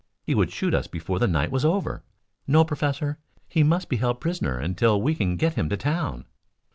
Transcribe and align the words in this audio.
He 0.23 0.33
would 0.33 0.51
shoot 0.51 0.73
us 0.73 0.87
before 0.87 1.19
the 1.19 1.27
night 1.27 1.51
was 1.51 1.63
over. 1.63 2.01
No, 2.47 2.65
Professor, 2.65 3.19
he 3.47 3.61
must 3.61 3.87
be 3.87 3.97
held 3.97 4.19
prisoner 4.19 4.57
until 4.57 4.99
we 4.99 5.13
can 5.13 5.37
get 5.37 5.53
him 5.53 5.69
to 5.69 5.77
town." 5.77 6.25